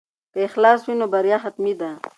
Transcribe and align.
که 0.33 0.39
اخلاص 0.47 0.79
وي 0.87 0.95
نو 0.99 1.05
بریا 1.13 1.37
حتمي 1.43 1.73
ده. 1.79 1.89